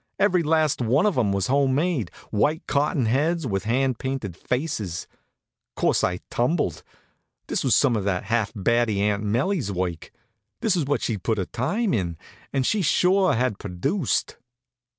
Every 0.17 0.41
last 0.41 0.81
one 0.81 1.05
of 1.05 1.15
'em 1.15 1.31
was 1.31 1.45
home 1.45 1.75
made, 1.75 2.09
white 2.31 2.65
cotton 2.65 3.05
heads, 3.05 3.45
with 3.45 3.65
hand 3.65 3.99
painted 3.99 4.35
faces. 4.35 5.05
Course, 5.75 6.03
I 6.03 6.21
tumbled. 6.31 6.81
This 7.45 7.63
was 7.63 7.75
some 7.75 7.95
of 7.95 8.03
that 8.05 8.23
half 8.23 8.51
batty 8.55 8.99
Aunt 8.99 9.21
'Melie's 9.21 9.71
work. 9.71 10.11
This 10.61 10.75
was 10.75 10.85
what 10.85 11.03
she'd 11.03 11.21
put 11.21 11.37
in 11.37 11.43
her 11.43 11.51
time 11.51 11.93
on. 11.93 12.17
And 12.51 12.65
she 12.65 12.81
sure 12.81 13.35
had 13.35 13.59
produced. 13.59 14.37